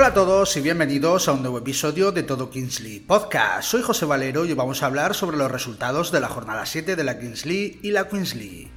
Hola 0.00 0.08
a 0.08 0.14
todos 0.14 0.56
y 0.56 0.62
bienvenidos 0.62 1.28
a 1.28 1.32
un 1.32 1.42
nuevo 1.42 1.58
episodio 1.58 2.10
de 2.10 2.22
Todo 2.22 2.48
Kingsley 2.48 3.00
Podcast. 3.00 3.68
Soy 3.68 3.82
José 3.82 4.06
Valero 4.06 4.46
y 4.46 4.54
vamos 4.54 4.82
a 4.82 4.86
hablar 4.86 5.14
sobre 5.14 5.36
los 5.36 5.50
resultados 5.50 6.10
de 6.10 6.20
la 6.20 6.28
jornada 6.28 6.64
7 6.64 6.96
de 6.96 7.04
la 7.04 7.18
Kingsley 7.18 7.80
y 7.82 7.90
la 7.90 8.08
Queens 8.08 8.34
League. 8.34 8.70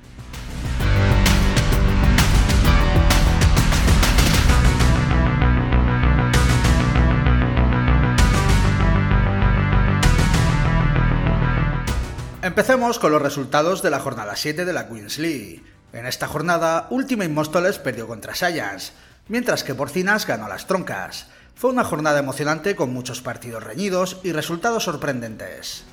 Empecemos 12.41 12.99
con 12.99 13.13
los 13.13 13.21
resultados 13.21 13.81
de 13.81 13.91
la 13.91 14.01
jornada 14.01 14.35
7 14.35 14.65
de 14.65 14.73
la 14.73 14.89
Queens 14.89 15.19
League. 15.19 15.63
En 15.93 16.05
esta 16.05 16.27
jornada, 16.27 16.87
Ultimate 16.89 17.29
Móstoles 17.29 17.79
perdió 17.79 18.07
contra 18.07 18.35
Science, 18.35 18.91
mientras 19.27 19.63
que 19.63 19.75
Porcinas 19.75 20.27
ganó 20.27 20.47
las 20.47 20.67
Troncas. 20.67 21.27
Fue 21.55 21.69
una 21.69 21.83
jornada 21.83 22.19
emocionante 22.19 22.75
con 22.75 22.93
muchos 22.93 23.21
partidos 23.21 23.63
reñidos 23.63 24.19
y 24.23 24.31
resultados 24.31 24.83
sorprendentes. 24.83 25.83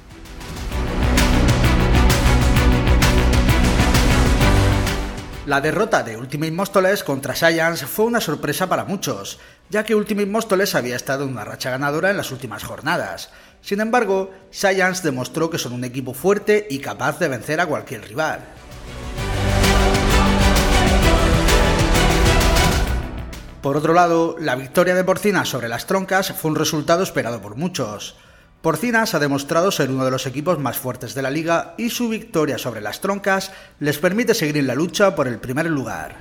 La 5.47 5.61
derrota 5.61 6.03
de 6.03 6.17
Ultimate 6.17 6.53
Móstoles 6.53 7.03
contra 7.03 7.35
Science 7.35 7.87
fue 7.87 8.05
una 8.05 8.21
sorpresa 8.21 8.69
para 8.69 8.85
muchos, 8.85 9.41
ya 9.69 9.85
que 9.85 9.95
Ultimate 9.95 10.29
Móstoles 10.29 10.75
había 10.75 10.95
estado 10.95 11.25
en 11.25 11.31
una 11.31 11.45
racha 11.45 11.71
ganadora 11.71 12.11
en 12.11 12.19
las 12.19 12.31
últimas 12.31 12.63
jornadas. 12.63 13.31
Sin 13.61 13.81
embargo, 13.81 14.31
Science 14.53 15.03
demostró 15.03 15.51
que 15.51 15.59
son 15.59 15.73
un 15.73 15.83
equipo 15.83 16.15
fuerte 16.15 16.69
y 16.71 16.79
capaz 16.79 17.19
de 17.19 17.29
vencer 17.29 17.61
a 17.61 17.67
cualquier 17.67 18.07
rival. 18.07 18.41
Por 23.63 23.77
otro 23.77 23.93
lado, 23.93 24.37
la 24.41 24.57
victoria 24.57 24.95
de 24.95 25.05
Porcinas 25.05 25.51
sobre 25.51 25.69
las 25.69 25.87
Troncas 25.87 26.33
fue 26.33 26.51
un 26.51 26.57
resultado 26.57 27.03
esperado 27.03 27.43
por 27.43 27.57
muchos. 27.57 28.17
Porcinas 28.63 29.13
ha 29.13 29.19
demostrado 29.19 29.71
ser 29.71 29.91
uno 29.91 30.07
de 30.07 30.11
los 30.11 30.27
equipos 30.27 30.59
más 30.59 30.79
fuertes 30.79 31.15
de 31.15 31.21
la 31.21 31.29
liga 31.29 31.75
y 31.77 31.91
su 31.91 32.09
victoria 32.09 32.57
sobre 32.57 32.81
las 32.81 33.03
Troncas 33.03 33.53
les 33.79 33.99
permite 33.99 34.33
seguir 34.33 34.57
en 34.57 34.67
la 34.67 34.75
lucha 34.75 35.15
por 35.15 35.29
el 35.29 35.39
primer 35.39 35.67
lugar. 35.67 36.17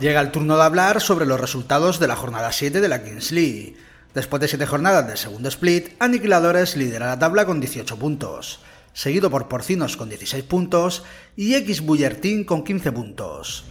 Llega 0.00 0.20
el 0.20 0.30
turno 0.30 0.56
de 0.56 0.62
hablar 0.62 1.00
sobre 1.00 1.26
los 1.26 1.40
resultados 1.40 1.98
de 1.98 2.06
la 2.06 2.14
jornada 2.14 2.52
7 2.52 2.80
de 2.80 2.88
la 2.88 3.02
Kings 3.02 3.32
League. 3.32 3.76
Después 4.14 4.40
de 4.40 4.46
7 4.46 4.66
jornadas 4.66 5.08
del 5.08 5.18
segundo 5.18 5.48
split, 5.48 5.96
Aniquiladores 5.98 6.76
lidera 6.76 7.06
la 7.06 7.18
tabla 7.18 7.44
con 7.44 7.58
18 7.58 7.98
puntos 7.98 8.60
seguido 8.96 9.28
por 9.28 9.46
Porcinos 9.46 9.94
con 9.98 10.08
16 10.08 10.42
puntos 10.44 11.04
y 11.36 11.54
X 11.54 11.82
Buller 11.82 12.18
Team 12.18 12.44
con 12.44 12.64
15 12.64 12.92
puntos. 12.92 13.64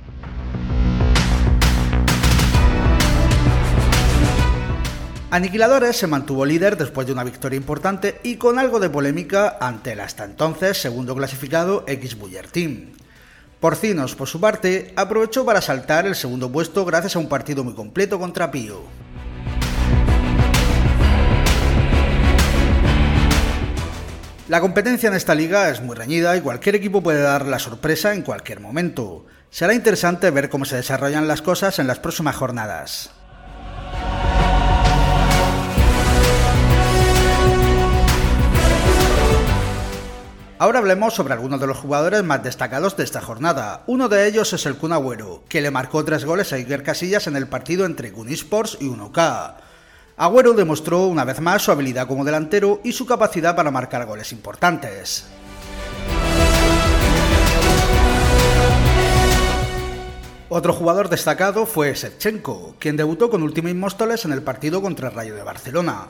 Aniquiladores 5.32 5.98
se 5.98 6.06
mantuvo 6.06 6.46
líder 6.46 6.78
después 6.78 7.08
de 7.08 7.14
una 7.14 7.24
victoria 7.24 7.58
importante 7.58 8.20
y 8.24 8.36
con 8.36 8.60
algo 8.60 8.80
de 8.80 8.92
polémica 8.92 9.58
ante 9.60 9.94
el 9.94 10.02
hasta 10.02 10.26
entonces 10.26 10.80
segundo 10.80 11.16
clasificado 11.16 11.84
X 11.88 12.20
Buller 12.20 12.48
Team. 12.48 12.92
Porcinos, 13.60 14.14
por 14.14 14.28
su 14.28 14.40
parte, 14.40 14.94
aprovechó 14.96 15.44
para 15.44 15.60
saltar 15.60 16.06
el 16.06 16.14
segundo 16.14 16.52
puesto 16.52 16.86
gracias 16.86 17.16
a 17.16 17.20
un 17.20 17.28
partido 17.28 17.64
muy 17.64 17.74
completo 17.74 18.20
contra 18.20 18.52
Pío. 18.52 19.05
La 24.48 24.62
competencia 24.62 25.10
en 25.10 25.16
esta 25.16 25.34
liga 25.34 25.70
es 25.70 25.82
muy 25.82 25.96
reñida 25.96 26.38
y 26.38 26.42
cualquier 26.42 26.76
equipo 26.76 27.02
puede 27.02 27.20
dar 27.20 27.48
la 27.48 27.58
sorpresa 27.58 28.14
en 28.14 28.22
cualquier 28.22 28.60
momento. 28.60 29.26
Será 29.50 29.74
interesante 29.74 30.30
ver 30.30 30.50
cómo 30.50 30.66
se 30.66 30.76
desarrollan 30.76 31.28
las 31.28 31.42
cosas 31.42 31.80
en 31.80 31.88
las 31.88 31.98
próximas 31.98 32.36
jornadas. 32.36 33.10
Ahora 40.60 40.78
hablemos 40.78 41.16
sobre 41.16 41.34
algunos 41.34 41.60
de 41.60 41.66
los 41.66 41.78
jugadores 41.78 42.24
más 42.24 42.44
destacados 42.44 42.96
de 42.96 43.04
esta 43.04 43.22
jornada. 43.22 43.84
Uno 43.88 44.10
de 44.10 44.28
ellos 44.28 44.54
es 44.54 44.68
el 44.68 44.78
Kun 44.78 44.94
Agüero, 44.94 45.44
que 45.50 45.62
le 45.62 45.72
marcó 45.72 46.06
tres 46.06 46.24
goles 46.24 46.54
a 46.54 46.58
Iker 46.58 46.84
Casillas 46.84 47.26
en 47.26 47.36
el 47.36 47.48
partido 47.48 47.88
entre 47.88 48.12
Kun 48.12 48.30
Sports 48.30 48.78
y 48.80 48.86
1K. 48.86 49.56
Agüero 50.18 50.54
demostró 50.54 51.08
una 51.08 51.26
vez 51.26 51.42
más 51.42 51.62
su 51.62 51.72
habilidad 51.72 52.08
como 52.08 52.24
delantero 52.24 52.80
y 52.86 52.94
su 52.94 53.06
capacidad 53.06 53.54
para 53.54 53.70
marcar 53.70 54.06
goles 54.06 54.32
importantes. 54.32 55.26
Otro 60.48 60.72
jugador 60.72 61.10
destacado 61.10 61.66
fue 61.66 61.94
Shevchenko, 61.94 62.76
quien 62.80 62.96
debutó 62.96 63.30
con 63.30 63.44
Ultimate 63.44 63.76
Móstoles 63.76 64.24
en 64.24 64.32
el 64.32 64.42
partido 64.42 64.82
contra 64.82 65.10
el 65.10 65.16
Rayo 65.16 65.36
de 65.36 65.44
Barcelona. 65.44 66.08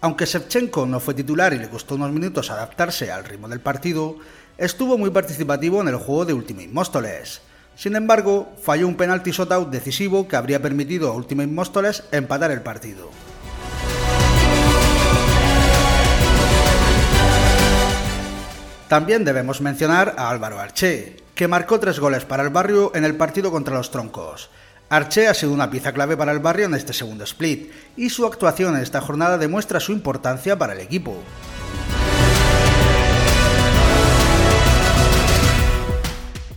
Aunque 0.00 0.26
Shevchenko 0.26 0.86
no 0.86 1.00
fue 1.00 1.14
titular 1.14 1.52
y 1.52 1.58
le 1.58 1.68
costó 1.68 1.96
unos 1.96 2.12
minutos 2.12 2.52
adaptarse 2.52 3.10
al 3.10 3.24
ritmo 3.24 3.48
del 3.48 3.58
partido, 3.58 4.14
estuvo 4.58 4.96
muy 4.96 5.10
participativo 5.10 5.80
en 5.80 5.88
el 5.88 5.96
juego 5.96 6.24
de 6.24 6.34
Ultimate 6.34 6.68
Móstoles. 6.68 7.40
Sin 7.74 7.96
embargo, 7.96 8.52
falló 8.62 8.86
un 8.86 8.96
penalti 8.96 9.32
shootout 9.32 9.70
decisivo 9.70 10.28
que 10.28 10.36
habría 10.36 10.62
permitido 10.62 11.10
a 11.10 11.14
Ultimate 11.14 11.48
Móstoles 11.48 12.04
empatar 12.12 12.52
el 12.52 12.62
partido. 12.62 13.10
También 18.90 19.24
debemos 19.24 19.60
mencionar 19.60 20.16
a 20.18 20.30
Álvaro 20.30 20.58
Arché, 20.58 21.14
que 21.36 21.46
marcó 21.46 21.78
tres 21.78 22.00
goles 22.00 22.24
para 22.24 22.42
el 22.42 22.50
barrio 22.50 22.90
en 22.96 23.04
el 23.04 23.14
partido 23.14 23.52
contra 23.52 23.76
los 23.76 23.92
Troncos. 23.92 24.50
Arché 24.88 25.28
ha 25.28 25.34
sido 25.34 25.52
una 25.52 25.70
pieza 25.70 25.92
clave 25.92 26.16
para 26.16 26.32
el 26.32 26.40
barrio 26.40 26.66
en 26.66 26.74
este 26.74 26.92
segundo 26.92 27.22
split, 27.22 27.70
y 27.96 28.10
su 28.10 28.26
actuación 28.26 28.74
en 28.74 28.82
esta 28.82 29.00
jornada 29.00 29.38
demuestra 29.38 29.78
su 29.78 29.92
importancia 29.92 30.58
para 30.58 30.72
el 30.72 30.80
equipo. 30.80 31.16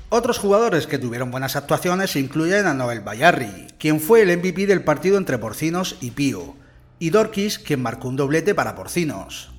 Otros 0.10 0.40
jugadores 0.40 0.88
que 0.88 0.98
tuvieron 0.98 1.30
buenas 1.30 1.56
actuaciones 1.56 2.16
incluyen 2.16 2.66
a 2.66 2.74
Noel 2.74 3.02
Bayarri, 3.02 3.68
quien 3.78 4.00
fue 4.00 4.24
el 4.24 4.36
MVP 4.36 4.66
del 4.66 4.84
partido 4.84 5.20
entre 5.20 5.38
Porcinos 5.38 5.98
y 6.02 6.10
Pío, 6.10 6.56
y 6.98 7.12
Dorkis, 7.12 7.60
quien 7.60 7.84
marcó 7.84 8.08
un 8.08 8.16
doblete 8.16 8.56
para 8.56 8.74
Porcinos. 8.74 9.53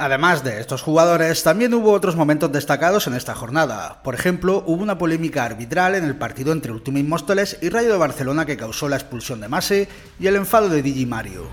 Además 0.00 0.42
de 0.42 0.60
estos 0.60 0.80
jugadores, 0.80 1.42
también 1.42 1.74
hubo 1.74 1.92
otros 1.92 2.16
momentos 2.16 2.50
destacados 2.50 3.06
en 3.06 3.12
esta 3.12 3.34
jornada. 3.34 4.02
Por 4.02 4.14
ejemplo, 4.14 4.64
hubo 4.66 4.82
una 4.82 4.96
polémica 4.96 5.44
arbitral 5.44 5.94
en 5.94 6.04
el 6.04 6.16
partido 6.16 6.52
entre 6.52 6.72
Ultimate 6.72 7.04
Móstoles 7.04 7.58
y 7.60 7.68
Rayo 7.68 7.92
de 7.92 7.98
Barcelona 7.98 8.46
que 8.46 8.56
causó 8.56 8.88
la 8.88 8.96
expulsión 8.96 9.42
de 9.42 9.48
Mase 9.48 9.90
y 10.18 10.26
el 10.26 10.36
enfado 10.36 10.70
de 10.70 10.80
Digi 10.80 11.04
Mario. 11.04 11.48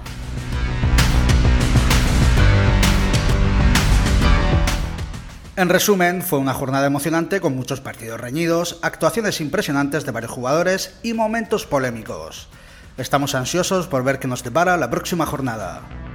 En 5.57 5.67
resumen, 5.67 6.21
fue 6.21 6.39
una 6.39 6.53
jornada 6.53 6.87
emocionante 6.87 7.41
con 7.41 7.53
muchos 7.53 7.81
partidos 7.81 8.21
reñidos, 8.21 8.79
actuaciones 8.81 9.41
impresionantes 9.41 10.05
de 10.05 10.13
varios 10.13 10.31
jugadores 10.31 10.97
y 11.03 11.11
momentos 11.11 11.65
polémicos. 11.65 12.47
Estamos 12.97 13.35
ansiosos 13.35 13.87
por 13.87 14.05
ver 14.05 14.19
qué 14.19 14.29
nos 14.29 14.45
depara 14.45 14.77
la 14.77 14.89
próxima 14.89 15.25
jornada. 15.25 16.06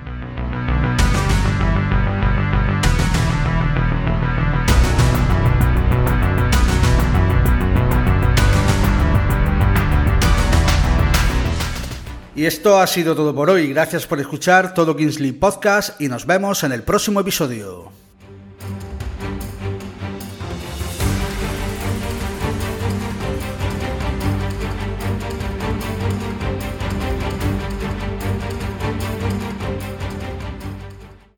Y 12.42 12.46
esto 12.46 12.80
ha 12.80 12.88
sido 12.88 13.14
todo 13.14 13.32
por 13.32 13.50
hoy. 13.50 13.68
Gracias 13.68 14.04
por 14.04 14.18
escuchar 14.18 14.74
todo 14.74 14.96
Kingsley 14.96 15.30
Podcast 15.30 16.00
y 16.00 16.08
nos 16.08 16.26
vemos 16.26 16.64
en 16.64 16.72
el 16.72 16.82
próximo 16.82 17.20
episodio. 17.20 18.01